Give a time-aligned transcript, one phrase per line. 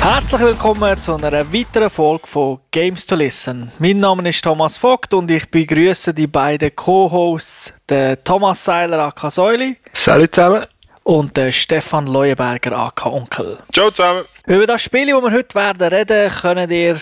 [0.00, 3.72] Herzlich willkommen zu einer weiteren Folge von Games to Listen.
[3.80, 9.28] Mein Name ist Thomas Vogt und ich begrüße die beiden Co-Hosts, den Thomas Seiler aka
[9.28, 9.76] Säuli.
[9.92, 10.64] Salut zusammen.
[11.02, 13.58] Und den Stefan Leuenberger aka Onkel.
[13.72, 14.22] Ciao zusammen.
[14.46, 16.96] Über das Spiel, das wir heute werden reden, könnt ihr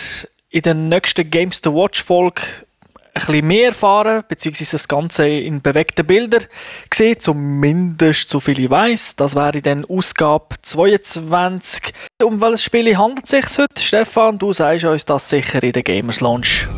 [0.48, 2.40] in der nächsten Games to Watch Folge
[3.16, 6.44] ein bisschen mehr erfahren, beziehungsweise das Ganze in bewegten Bildern
[6.92, 9.16] sehen, zumindest so viel ich weiß.
[9.16, 11.93] Das wäre dann Ausgabe 22.
[12.22, 13.82] Um welches Spiel handelt es sich heute?
[13.82, 16.68] Stefan, du sagst uns das sicher in der Gamers Launch.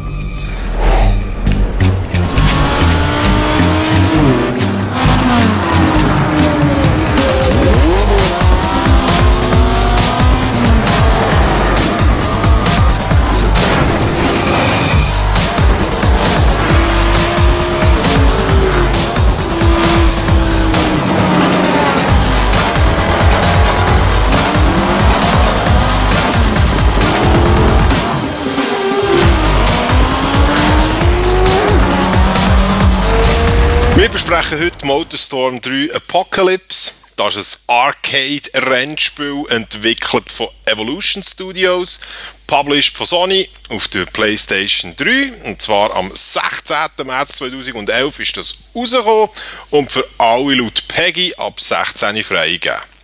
[34.29, 36.93] Besprechen heute Motorstorm 3 Apocalypse.
[37.17, 42.01] Das ist ein Arcade-Rennspiel, entwickelt von Evolution Studios,
[42.47, 45.33] published von Sony auf der PlayStation 3.
[45.45, 47.07] Und zwar am 16.
[47.07, 49.31] März 2011 ist das rausgekommen
[49.71, 52.98] und für alle laut Peggy ab 16 freigegeben.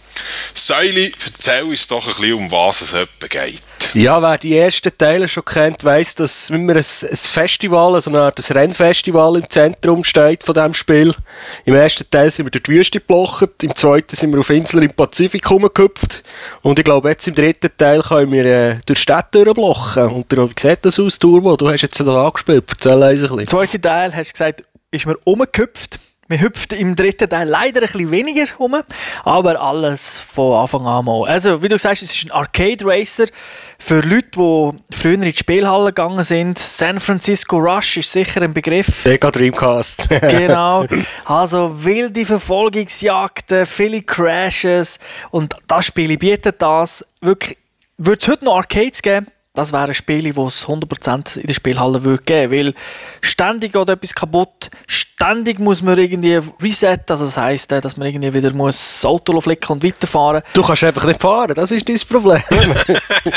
[0.55, 3.63] Säuli, erzähl uns doch ein bisschen, um was es etwa geht.
[3.95, 8.23] Ja, wer die ersten Teile schon kennt, weiss, dass immer ein, ein Festival, also eine
[8.23, 11.15] Art ein Rennfestival im Zentrum steht von diesem Spiel.
[11.65, 14.85] Im ersten Teil sind wir durch die Wüste geblocht, im zweiten sind wir auf Inseln
[14.85, 16.25] im Pazifik rumgehüpft
[16.63, 20.09] und ich glaube, jetzt im dritten Teil können wir äh, durch Städte durchblochen.
[20.09, 21.57] Und wie sieht das aus, Turbo?
[21.57, 23.37] Du hast jetzt da angespielt, erzähl uns ein bisschen.
[23.37, 25.99] Der zweite Teil, hast du gesagt, ist mir umgehüpft.
[26.29, 28.77] Wir hüpfen im dritten Teil leider ein bisschen weniger rum,
[29.25, 31.29] aber alles von Anfang an mal.
[31.29, 33.27] Also, wie du sagst, es ist ein Arcade Racer
[33.79, 36.59] für Leute, die früher in die Spielhalle gegangen sind.
[36.59, 39.03] San Francisco Rush ist sicher ein Begriff.
[39.03, 40.09] Sega Dreamcast.
[40.31, 40.87] genau.
[41.27, 44.99] Also wilde Verfolgungsjagden, viele Crashes
[45.31, 47.05] und das Spiel bietet das.
[47.21, 47.59] Wirklich,
[47.99, 49.27] würde es heute noch Arcades geben?
[49.57, 52.75] Das wäre ein Spiel, das es 100% in der Spielhalle würde geben weil
[53.21, 58.09] ständig geht etwas kaputt, ständig muss man irgendwie resetten, also das heisst, äh, dass man
[58.09, 61.89] irgendwie wieder muss das Auto flicken und weiterfahren Du kannst einfach nicht fahren, das ist
[61.89, 62.43] dein Problem.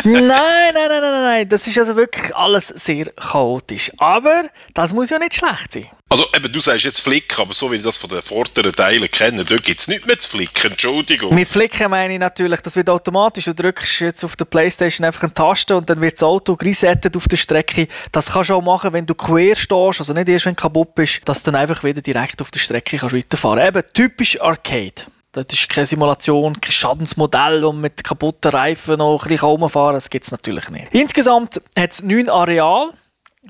[0.05, 3.91] nein, nein, nein, nein, nein, nein, das ist also wirklich alles sehr chaotisch.
[3.99, 4.41] Aber
[4.73, 5.85] das muss ja nicht schlecht sein.
[6.09, 9.11] Also eben, du sagst jetzt Flicken, aber so wie ich das von den vorderen Teilen
[9.11, 11.35] kenne, dort gibt es nichts mehr zu flicken, Entschuldigung.
[11.35, 13.43] Mit Flicken meine ich natürlich, das wird automatisch.
[13.43, 17.17] Du drückst jetzt auf der Playstation einfach eine Taste und dann wird das Auto resettet
[17.17, 17.89] auf der Strecke.
[18.13, 20.95] Das kannst du auch machen, wenn du quer stehst, also nicht erst, wenn du kaputt
[20.95, 24.93] bist, dass du dann einfach wieder direkt auf der Strecke kannst weiterfahren Eben, typisch Arcade.
[25.33, 29.95] Das ist keine Simulation, kein Schadensmodell und mit kaputten Reifen noch ein bisschen rumfahren.
[29.95, 30.87] Das gibt es natürlich nicht.
[30.93, 32.91] Insgesamt hat es neun Areale.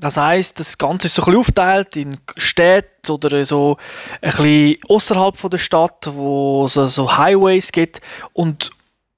[0.00, 3.76] Das heisst, das Ganze ist so ein bisschen aufgeteilt in Städte oder so
[4.20, 8.00] ein bisschen außerhalb der Stadt, wo es so Highways gibt.
[8.32, 8.70] Und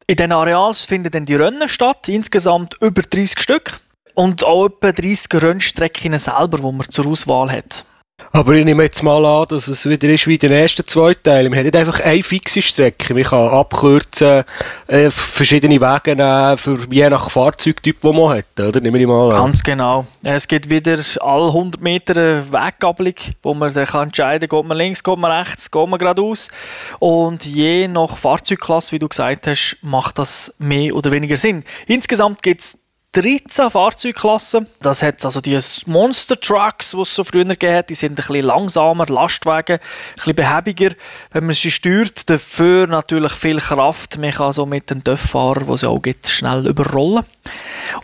[0.06, 3.80] in diesen Areals finden dann die Rennen statt, insgesamt über 30 Stück.
[4.14, 7.84] Und auch etwa 30 Rennstrecken selber, die man zur Auswahl hat.
[8.32, 11.14] Aber ich nehme jetzt mal an, dass es wieder ist wie in den ersten zwei
[11.14, 11.50] Teilen.
[11.50, 13.12] Man hat nicht einfach eine fixe Strecke.
[13.12, 14.44] Man kann abkürzen,
[14.86, 18.60] äh, verschiedene Wege nehmen, für, je nach Fahrzeugtyp, den man hat.
[18.60, 18.80] Oder?
[18.80, 19.44] Nehme ich mal an.
[19.44, 20.06] Ganz genau.
[20.22, 24.76] Es gibt wieder alle 100 Meter Weggabelung, wo man dann kann entscheiden kann, geht man
[24.76, 26.50] links, geht man rechts, geht man geradeaus.
[26.98, 31.64] Und je nach Fahrzeugklasse, wie du gesagt hast, macht das mehr oder weniger Sinn.
[31.86, 32.79] Insgesamt gibt es
[33.12, 34.68] 13 Fahrzeugklassen.
[34.80, 37.90] Das hat also die Monster Trucks, die es so früher hat.
[37.90, 40.90] Die sind ein bisschen langsamer, Lastwagen, ein bisschen behäbiger,
[41.32, 42.30] wenn man sie steuert.
[42.30, 44.18] Dafür natürlich viel Kraft.
[44.18, 47.24] Man kann so mit den Töfffahrer, die es ja auch gibt, schnell überrollen.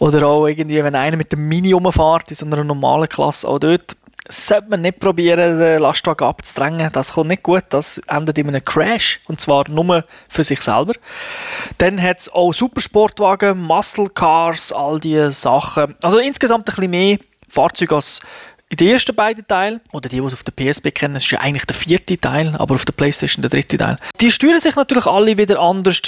[0.00, 3.60] Oder auch irgendwie, wenn einer mit dem Mini rumfährt, in so einer normalen Klasse, auch
[3.60, 3.96] dort
[4.28, 6.91] sollte man nicht probieren, den Lastwagen abzudrängen.
[6.92, 7.64] Das kommt nicht gut.
[7.70, 9.20] Das endet in einem Crash.
[9.28, 10.95] Und zwar nur für sich selber.
[11.78, 15.95] Dann hat es auch Supersportwagen, Muscle Cars, all diese Sachen.
[16.03, 17.18] Also insgesamt ein bisschen mehr
[17.48, 18.21] Fahrzeuge als
[18.68, 21.30] in den ersten beiden Teilen, oder die, die es auf der PSP kennen, das ist
[21.30, 23.97] ja eigentlich der vierte Teil, aber auf der Playstation der dritte Teil.
[24.21, 26.03] Die steuern sich natürlich alle wieder anders.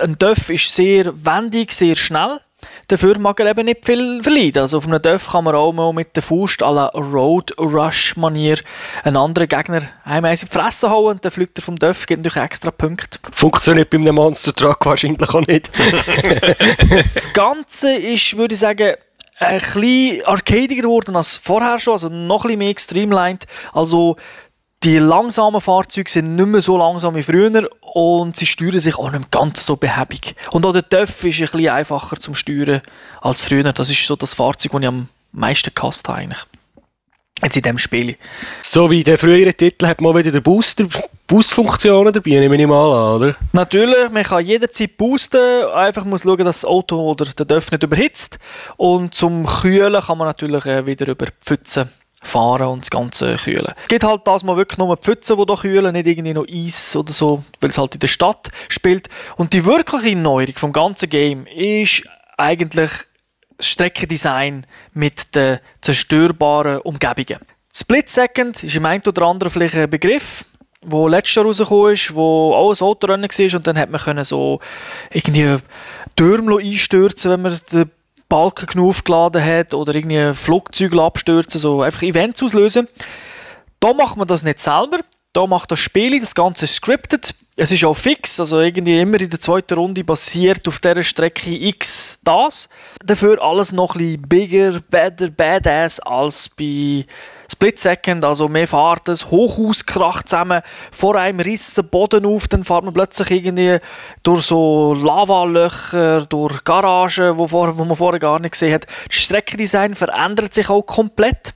[0.00, 2.40] Ein Döff ist sehr wendig, sehr schnell.
[2.88, 4.62] Dafür mag er eben nicht viel verleiden.
[4.62, 8.16] Also auf einem Dörf kann man auch mal mit der Faust à la Road Rush
[8.16, 8.58] Manier
[9.04, 12.24] einen anderen Gegner einmal in die Fresse hauen und dann fliegt er vom Dörf, gibt
[12.24, 13.18] natürlich extra Punkte.
[13.32, 15.70] Funktioniert bei einem Monster Truck wahrscheinlich auch nicht.
[17.14, 18.94] das Ganze ist, würde ich sagen,
[19.38, 23.46] ein bisschen arcadiger geworden als vorher schon, also noch ein bisschen mehr gestreamlined.
[23.72, 24.16] Also
[24.82, 29.10] Die langsamen Fahrzeuge sind nicht mehr so langsam wie früher und sie steuern sich auch
[29.10, 30.34] nicht mehr ganz so behäbig.
[30.52, 32.80] Und auch der TÜV ist ein bisschen einfacher zum Steuern
[33.20, 33.70] als früher.
[33.74, 36.46] Das ist so das Fahrzeug, das ich am meisten gehasst habe eigentlich.
[37.42, 38.16] Jetzt in diesem Spiel.
[38.62, 40.86] So wie der frühere Titel hat man wieder den Booster,
[41.26, 43.36] Boost-Funktionen dabei, nehme ich mal an, oder?
[43.52, 47.82] Natürlich, man kann jederzeit boosten, einfach muss schauen, dass das Auto oder der Dörf nicht
[47.82, 48.38] überhitzt.
[48.78, 51.88] Und zum Kühlen kann man natürlich äh, wieder über die Pfütze
[52.20, 53.72] fahren und das Ganze kühlen.
[53.82, 56.94] Es gibt halt das mal wirklich nur Pfützen, die hier kühlen, nicht irgendwie noch Eis
[56.94, 59.08] oder so, weil es halt in der Stadt spielt.
[59.36, 62.02] Und die wirkliche Neuerung vom ganzen Game ist
[62.36, 62.90] eigentlich
[63.58, 67.40] Streckendesign mit den zerstörbaren Umgebungen.
[67.72, 70.44] Split Second ist im einen oder anderen vielleicht ein Begriff,
[70.82, 74.60] wo letztes Jahr rausgekommen ist, wo ein Autorennen war und dann hat man können so
[75.12, 75.58] irgendwie
[76.16, 77.90] Türme einstürzen, wenn man den
[78.30, 82.88] Balken genug aufgeladen hat oder irgendwie Flugzeuge abstürzen, so einfach Events auslösen.
[83.80, 85.00] Da macht man das nicht selber,
[85.32, 87.34] da macht das Spiel das Ganze scripted.
[87.56, 91.50] Es ist auch fix, also irgendwie immer in der zweiten Runde basiert auf dieser Strecke
[91.50, 92.68] X das.
[93.04, 97.04] Dafür alles noch ein bisschen bigger, better, badass als bei
[97.60, 102.48] Split Second, also mehr fahrt es, Hochhaus kracht zusammen, vor einem riss der Boden auf,
[102.48, 103.76] dann fährt man plötzlich irgendwie
[104.22, 108.86] durch so Lavalöcher, durch Garagen, wo, vor, wo man vorher gar nicht gesehen hat.
[109.06, 111.52] Das Streckendesign verändert sich auch komplett.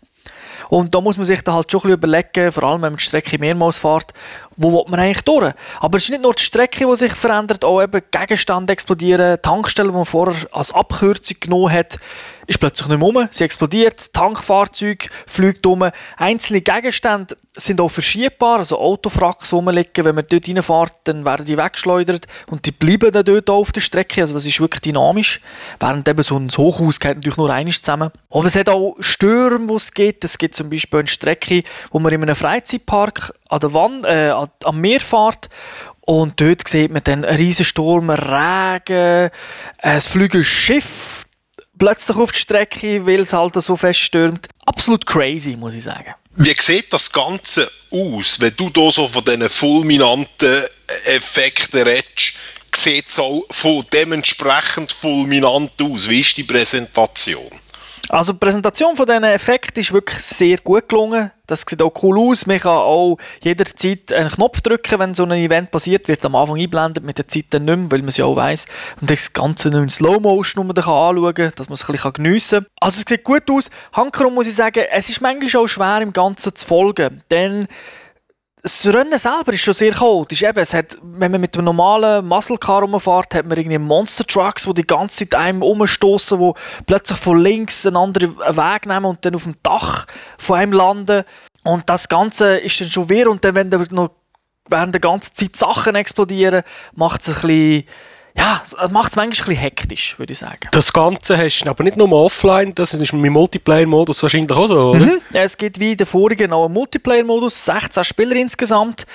[0.68, 2.98] Und da muss man sich dann halt schon ein bisschen überlegen, vor allem wenn man
[2.98, 4.12] die Strecke mehrmals fährt,
[4.56, 5.52] wo will man eigentlich durch?
[5.80, 9.90] Aber es ist nicht nur die Strecke, die sich verändert, auch eben Gegenstände explodieren, Tankstellen,
[9.90, 11.98] die man vorher als Abkürzung genommen hat,
[12.46, 13.28] ist plötzlich nicht mehr um.
[13.30, 15.88] Sie explodiert, Tankfahrzeug fliegt um.
[16.16, 20.04] Einzelne Gegenstände sind auch verschiebbar, also Autofracks rumliegen.
[20.04, 23.80] Wenn man dort reinfährt, dann werden die weggeschleudert und die bleiben dann dort auf der
[23.80, 24.20] Strecke.
[24.20, 25.40] Also das ist wirklich dynamisch.
[25.80, 28.10] Während eben so ein Hochhaus geht natürlich nur eines zusammen.
[28.30, 30.24] Aber es hat auch Stürme, die es gibt.
[30.24, 34.32] Es gibt zum Beispiel eine Strecke, wo man in einem Freizeitpark an der Wand, äh,
[34.64, 35.48] am Meer fährt
[36.00, 39.30] und dort sieht man dann einen riesen Sturm, Regen,
[39.78, 41.24] ein fliegen Schiff
[41.78, 44.48] plötzlich auf die Strecke, weil es halt so fest stürmt.
[44.66, 46.14] Absolut crazy, muss ich sagen.
[46.36, 50.64] Wie sieht das Ganze aus, wenn du da so von diesen fulminanten
[51.04, 52.34] Effekten redest?
[52.74, 53.44] Sieht es auch
[53.92, 56.08] dementsprechend fulminant aus?
[56.08, 57.52] Wie ist die Präsentation?
[58.10, 61.30] Also die Präsentation von diesen Effekten ist wirklich sehr gut gelungen.
[61.46, 62.46] Das sieht auch cool aus.
[62.46, 66.58] Man kann auch jederzeit einen Knopf drücken, wenn so ein Event passiert, wird am Anfang
[66.58, 68.66] einblendet, mit der Zeit dann nicht mehr, weil man es ja auch weiss.
[69.00, 72.70] Und das Ganze in Slow-Motion man anschauen kann, dass man es ein bisschen geniessen kann.
[72.80, 73.70] Also es sieht gut aus.
[73.92, 77.68] Hankerum muss ich sagen, es ist manchmal auch schwer im Ganzen zu folgen, denn
[78.64, 80.42] das Rennen selber ist schon sehr chaotisch.
[80.42, 84.26] Eben, es hat, wenn man mit einem normalen Muscle Car rumfährt, hat man irgendwie Monster
[84.26, 86.52] Trucks, die die ganze Zeit einem umstoßen, die
[86.86, 90.06] plötzlich von links einen anderen Weg nehmen und dann auf dem Dach
[90.38, 91.24] von einem landen.
[91.62, 94.12] Und das Ganze ist dann schon wehr und dann, wenn dann noch
[94.70, 96.62] während der ganzen Zeit Sachen explodieren,
[96.94, 97.84] macht es ein bisschen
[98.36, 100.68] ja, es macht es manchmal ein bisschen hektisch, würde ich sagen.
[100.72, 104.90] Das Ganze hast du aber nicht nur offline, das ist mit Multiplayer-Modus wahrscheinlich auch so,
[104.90, 105.06] oder?
[105.06, 105.20] Mhm.
[105.32, 109.06] Es gibt wie der vorigen noch einen Multiplayer-Modus, 16 Spieler insgesamt.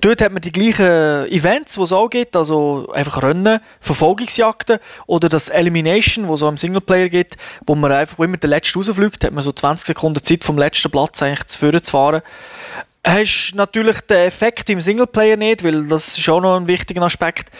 [0.00, 5.28] Dort hat man die gleichen Events, die es auch gibt, also einfach Rennen, Verfolgungsjagden oder
[5.28, 7.36] das Elimination, wo es auch im Singleplayer gibt,
[7.66, 10.56] wo man einfach, wo immer der Letzte rausfliegt, hat man so 20 Sekunden Zeit vom
[10.56, 12.22] letzten Platz eigentlich zu führen zu fahren
[13.04, 17.50] hast natürlich den Effekt im Singleplayer nicht, weil das ist auch noch ein wichtiger Aspekt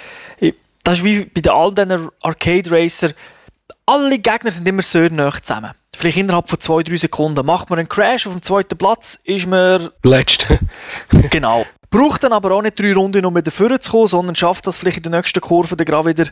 [0.84, 3.10] das ist wie bei all diesen Arcade Racer.
[3.86, 5.72] Alle Gegner sind immer sehr nah zusammen.
[5.94, 7.44] Vielleicht innerhalb von zwei, drei Sekunden.
[7.44, 9.90] Macht man einen Crash auf dem zweiten Platz, ist man...
[10.02, 10.58] Letzte.
[11.30, 11.64] genau.
[11.90, 14.78] Braucht dann aber auch nicht drei Runden, um wieder vorne zu kommen, sondern schafft das
[14.78, 16.30] vielleicht in der nächsten Kurve dann gerade wieder,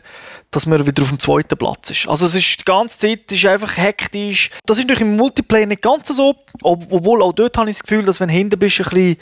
[0.49, 2.07] dass man wieder auf dem zweiten Platz ist.
[2.07, 4.49] Also es ist die ganze Zeit ist einfach hektisch.
[4.65, 8.03] Das ist natürlich im Multiplayer nicht ganz so, obwohl auch dort habe ich das Gefühl,
[8.03, 9.17] dass wenn du hinten bist, ein bisschen,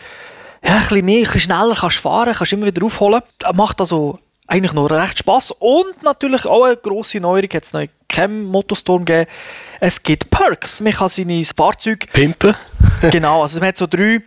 [0.64, 3.22] ja, ein bisschen mehr, ein bisschen schneller kannst fahren, kannst immer wieder aufholen.
[3.54, 4.18] Macht also
[4.50, 9.06] eigentlich noch recht Spaß und natürlich auch eine grosse Neuerung hat es noch kein Motostorm
[9.06, 9.30] gegeben.
[9.80, 10.82] Es gibt Perks.
[10.82, 12.56] Man kann seine Fahrzeuge pimpen.
[13.12, 14.22] genau, also man hat so drei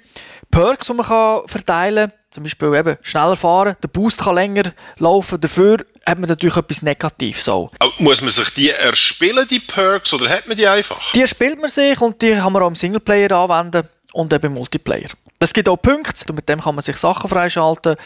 [0.51, 2.19] Perks, die man kann verteilen kann.
[2.31, 5.39] Zum Beispiel eben schneller fahren, der Boost kann länger laufen.
[5.39, 7.45] Dafür hat man natürlich etwas Negatives.
[7.45, 7.71] So.
[7.99, 11.13] Muss man sich die erspielen, die Perks, oder hat man die einfach?
[11.13, 14.55] Die erspielt man sich und die kann man auch im Singleplayer anwenden und eben im
[14.55, 15.11] Multiplayer.
[15.41, 17.97] Es gibt auch Punkte, und mit dem kann man sich Sachen freischalten.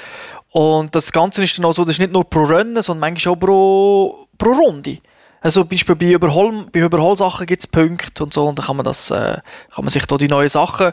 [0.56, 3.34] Und das Ganze ist dann auch so, das ist nicht nur pro Rennen, sondern manchmal
[3.34, 4.96] auch pro, pro Runde.
[5.42, 8.76] Also zum Beispiel bei, Überhol bei Überholsachen gibt es Punkte und so, und dann kann
[8.76, 9.36] man, das, äh,
[9.74, 10.92] kann man sich da die neuen Sachen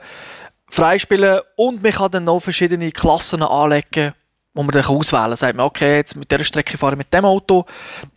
[0.69, 4.13] freispielen und man kann dann noch verschiedene Klassen anlegen,
[4.53, 5.37] wo man dann auswählen kann.
[5.37, 7.63] Sagt man, okay, jetzt mit dieser Strecke fahre ich mit dem Auto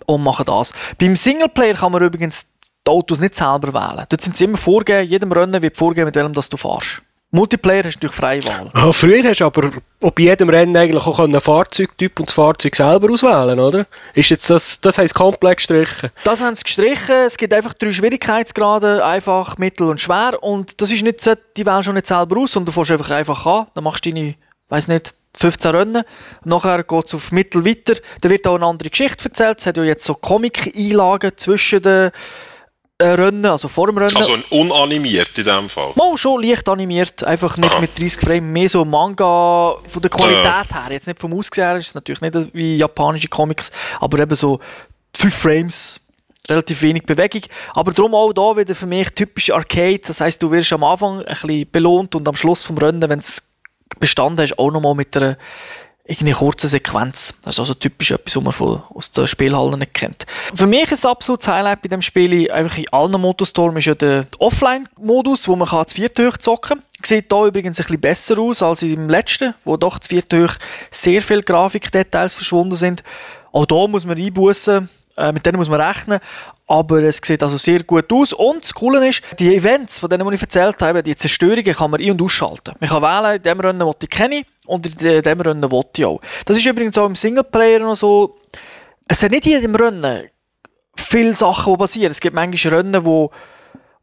[0.06, 0.72] und mache das.
[0.98, 4.04] Beim Singleplayer kann man übrigens die Autos nicht selber wählen.
[4.08, 7.02] Dort sind sie immer vorgegeben, jedem Rennen wird vorgegeben, mit welchem du fährst.
[7.32, 8.70] Multiplayer hast du natürlich freie Wahl.
[8.72, 12.76] Ah, früher hast du aber bei jedem Rennen eigentlich auch einen Fahrzeugtyp und das Fahrzeug
[12.76, 13.86] selber auswählen, oder?
[14.14, 16.10] Ist jetzt das, das heisst komplett gestrichen?
[16.22, 17.14] Das haben sie gestrichen.
[17.26, 20.40] Es gibt einfach drei Schwierigkeitsgrade, einfach, mittel und schwer.
[20.40, 23.10] Und das ist nicht so, die wählen schon nicht selber aus, sondern du fährst einfach
[23.10, 23.66] einfach an.
[23.74, 24.36] Dann machst du deine,
[24.68, 26.04] weiß nicht, 15 Rennen.
[26.44, 27.94] Nachher geht es auf Mittel weiter.
[28.20, 29.58] Da wird auch eine andere Geschichte erzählt.
[29.58, 32.10] Es hat ja jetzt so Comic-Einlagen zwischen den
[33.00, 34.16] Rennen, also vor dem Rennen.
[34.16, 35.92] Also ein unanimiert in dem Fall.
[35.94, 37.80] Mal schon leicht animiert, einfach nicht Aha.
[37.80, 40.86] mit 30 Frames, mehr so Manga von der Qualität her.
[40.90, 44.60] Jetzt nicht vom Aussehen her, ist es natürlich nicht wie japanische Comics, aber eben so
[45.14, 46.00] 5 Frames,
[46.48, 47.42] relativ wenig Bewegung.
[47.74, 50.00] Aber darum auch da wieder für mich typisch Arcade.
[50.06, 53.18] Das heißt, du wirst am Anfang ein bisschen belohnt und am Schluss vom Rennen, wenn
[53.18, 53.52] es
[54.00, 55.36] bestanden hast, auch nochmal mit einer
[56.06, 57.34] irgendwie kurzen Sequenz.
[57.42, 60.24] Das ist also typisch etwas, was man von, aus den Spielhallen nicht kennt.
[60.54, 63.94] Für mich ist ein absolutes Highlight bei dem Spiel, einfach in allen Motorstorm, ist ja
[63.94, 68.38] der Offline-Modus, wo man kann zu viert hoch zocken Sieht da übrigens ein bisschen besser
[68.38, 70.54] aus als im letzten, wo doch zu viert hoch
[70.90, 73.02] sehr viele Grafikdetails verschwunden sind.
[73.52, 76.20] Auch da muss man einbußen, äh, mit denen muss man rechnen.
[76.68, 78.32] Aber es sieht also sehr gut aus.
[78.32, 82.00] Und das Coole ist, die Events, von denen ich erzählt habe, die Zerstörungen kann man
[82.00, 82.74] ein- und ausschalten.
[82.80, 86.04] Man kann wählen, in dem Rennen, das ich kenne, und in dem Rennen will ich
[86.04, 86.20] auch.
[86.44, 88.36] Das ist übrigens auch im Singleplayer noch so.
[89.06, 90.28] Es hat nicht in jedem Rennen
[90.96, 92.10] viele Sachen, die passieren.
[92.10, 93.30] Es gibt manchmal Rennen, wo,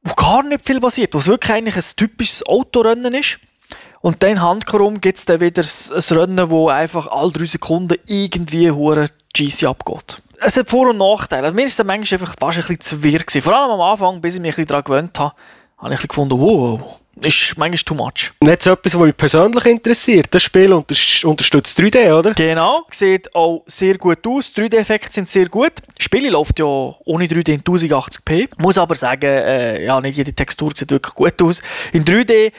[0.04, 3.40] wo gar nicht viel passiert, wo es wirklich eigentlich ein typisches Autorennen ist.
[4.02, 7.98] Und dann handkehrum gibt es dann wieder ein ein Rennen, wo einfach alle drei Sekunden
[8.06, 10.22] irgendwie hure GC abgeht.
[10.46, 11.44] Es hat Vor- und Nachteile.
[11.48, 13.42] Also mir ist es manchmal einfach fast ein bisschen zu wirr gewesen.
[13.42, 15.34] Vor allem am Anfang, bis ich mich ein bisschen daran gewöhnt habe,
[15.78, 18.32] habe ich ein gefunden, wow, ist manchmal too much.
[18.40, 20.28] Und jetzt etwas, was mich persönlich interessiert.
[20.32, 22.34] Das Spiel unter unterstützt 3D, oder?
[22.34, 24.54] Genau, sieht auch sehr gut aus.
[24.56, 25.74] 3D-Effekte sind sehr gut.
[25.96, 28.50] Das Spiel läuft ja ohne 3D in 1080p.
[28.58, 31.62] Muss aber sagen, äh, ja, nicht jede Textur sieht wirklich gut aus.
[31.92, 32.52] In 3D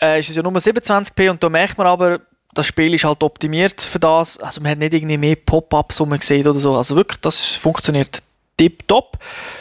[0.00, 2.20] äh, ist es ja nur 27p und da merkt man aber,
[2.56, 4.38] das Spiel ist halt optimiert für das.
[4.38, 6.76] Also man hat nicht irgendwie mehr Pop-Ups, sieht oder so.
[6.76, 8.22] Also wirklich, das funktioniert
[8.56, 9.18] tipptopp.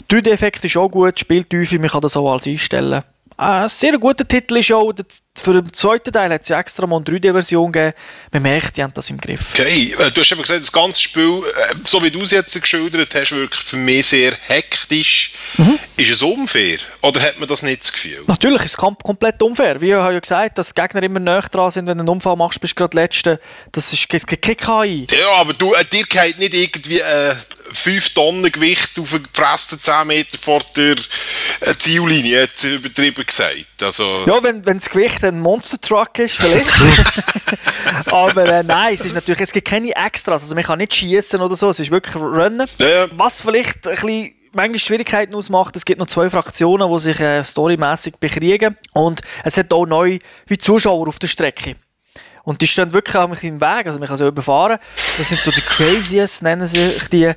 [0.10, 3.04] 3D-Effekt ist auch gut, Spieltiefe, man kann das auch alles einstellen.
[3.38, 5.06] Ein sehr guter Titel ist auch, der-
[5.46, 7.96] für den zweiten Teil hat es ja extra mal eine 3D-Version gegeben.
[8.32, 9.54] Man merkt, die haben das im Griff.
[9.54, 12.60] Okay, äh, du hast eben gesagt, das ganze Spiel, äh, so wie du es jetzt
[12.60, 15.34] geschildert hast, wirklich für mich sehr hektisch.
[15.58, 15.78] Mhm.
[15.98, 16.80] Ist es unfair?
[17.02, 18.24] Oder hat man das nicht das Gefühl?
[18.26, 19.80] Natürlich ist es kom komplett unfair.
[19.80, 22.10] Wie ich habe ja gesagt, dass die Gegner immer näher dran sind, wenn du einen
[22.10, 23.40] Unfall machst, bist du gerade der Letzte.
[23.72, 25.06] Das ist keine KI.
[25.12, 27.36] Ja, aber du, äh, dir geht nicht irgendwie äh,
[27.72, 30.96] 5 Tonnen Gewicht auf eine gefressen 10 Meter vor der
[31.62, 33.82] äh, Ziellinie, jetzt übertrieben gesagt.
[33.82, 36.68] Also, Ja, wenn, wenn das Gewicht ein Monster Truck ist, vielleicht.
[38.12, 40.44] Aber äh, nein, es ist natürlich, es gibt keine Extras.
[40.44, 42.68] Also man kann nicht schießen oder so, es ist wirklich Rennen.
[42.80, 43.08] Ja.
[43.12, 47.44] Was vielleicht ein bisschen manchmal Schwierigkeiten ausmacht, es gibt noch zwei Fraktionen, die sich äh,
[47.44, 48.78] storymäßig bekriegen.
[48.94, 51.76] Und es hat auch neu wie Zuschauer auf der Strecke.
[52.46, 54.78] Und die stehen wirklich auch im Weg, also man kann sie überfahren.
[54.96, 57.34] Das sind so die Craziest, nennen sich die.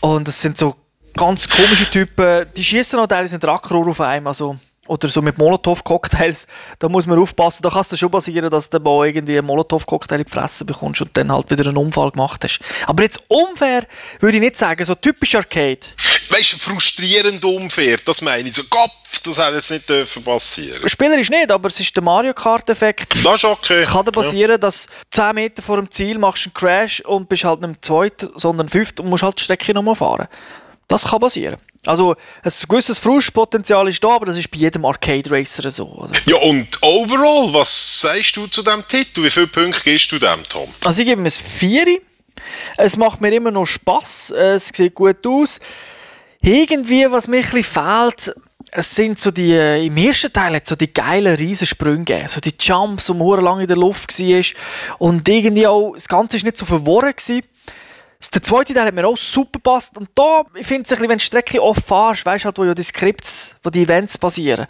[0.00, 0.76] Und das sind so
[1.14, 2.46] ganz komische Typen.
[2.56, 4.56] Die schießen auch teilweise mit Rackrohr auf einem, also
[4.86, 6.46] oder so mit Molotow-Cocktails,
[6.78, 10.24] da muss man aufpassen, da kann es schon passieren, dass du mal irgendwie einen Molotow-Cocktail
[10.28, 12.60] Fresse bekommst und dann halt wieder einen Unfall gemacht hast.
[12.86, 13.86] Aber jetzt unfair
[14.20, 15.80] würde ich nicht sagen, so typisch Arcade.
[16.28, 18.54] weißt du, frustrierend unfair, das meine ich.
[18.54, 18.92] So, Kopf,
[19.24, 20.88] das hätte jetzt nicht dürfen passieren.
[20.88, 23.14] Spielerisch nicht, aber es ist der Mario Kart-Effekt.
[23.24, 23.78] Das ist okay.
[23.78, 27.28] Es kann dir passieren, dass 10 Meter vor dem Ziel machst du einen Crash und
[27.28, 30.28] bist halt nicht im zweiten, sondern fünft und musst halt die Strecke nochmal fahren.
[30.88, 31.56] Das kann passieren.
[31.86, 35.86] Also, ein gewisses Frustpotenzial ist da, aber das ist bei jedem Arcade Racer so.
[35.86, 36.12] Oder?
[36.24, 39.22] Ja, und overall, was sagst du zu diesem Titel?
[39.22, 40.68] Wie viele Punkte gibst du dem, Tom?
[40.84, 41.98] Also ich gebe ihm ein 4.
[42.76, 44.30] Es macht mir immer noch Spass.
[44.30, 45.60] Es sieht gut aus.
[46.46, 48.34] Irgendwie, was mir ein bisschen fehlt,
[48.70, 52.28] es sind so die, äh, im ersten Teil hat so die geilen Riesensprünge gegeben.
[52.28, 54.44] So die Jumps, wo man lang in der Luft war.
[54.98, 57.46] Und irgendwie auch, das Ganze ist nicht so verworren gewesen.
[58.34, 59.96] Der zweite Teil hat mir auch super gepasst.
[59.96, 62.74] Und da, ich finde es wenn du die Strecke oft fährst, weißt halt, wo ja
[62.74, 64.66] die Skripts, wo die Events basieren.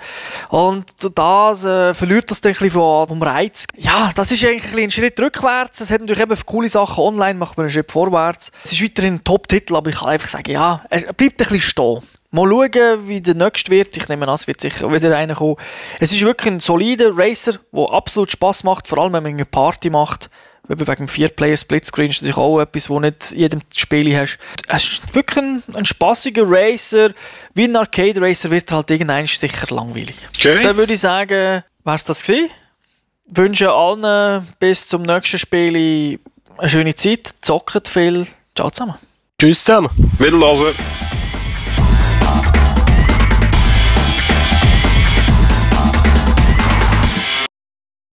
[0.51, 0.85] Und
[1.17, 3.67] das äh, verliert das dann ein bisschen vom, vom Reiz.
[3.77, 5.81] Ja, das ist eigentlich ein Schritt rückwärts.
[5.81, 8.53] Es hat natürlich eben coole Sachen online, macht man einen Schritt vorwärts.
[8.65, 11.61] Es ist weiterhin ein Top-Titel, aber ich kann einfach sagen, ja, er bleibt ein bisschen
[11.61, 12.03] stehen.
[12.33, 13.97] Mal schauen, wie der nächste wird.
[13.97, 15.57] Ich nehme an, es wird sicher wieder einer kommen.
[16.01, 19.45] Es ist wirklich ein solider Racer, der absolut Spaß macht, vor allem wenn man eine
[19.45, 20.29] Party macht.
[20.69, 24.39] Eben wegen dem Vier-Player-Splitscreen ist natürlich auch etwas, wo nicht jedem Spiel hast.
[24.67, 27.11] Es ist wirklich ein, ein spaßiger Racer.
[27.55, 30.17] Wie ein Arcade-Racer wird er halt irgendwann sicher langweilig.
[30.39, 30.63] Okay.
[30.63, 31.29] Dann würde ich sagen,
[31.85, 32.49] wäre es das gewesen.
[33.27, 36.19] Wünsche allen bis zum nächsten Spiel
[36.57, 37.35] eine schöne Zeit.
[37.41, 38.27] Zockt viel.
[38.55, 38.95] Ciao zusammen.
[39.39, 39.91] Tschüss zusammen.
[40.19, 40.75] Wiederhören.